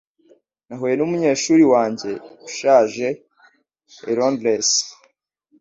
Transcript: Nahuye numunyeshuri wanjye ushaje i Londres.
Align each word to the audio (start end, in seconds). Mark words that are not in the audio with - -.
Nahuye 0.67 0.93
numunyeshuri 0.97 1.63
wanjye 1.73 2.09
ushaje 2.47 3.07
i 4.11 4.13
Londres. 4.17 4.69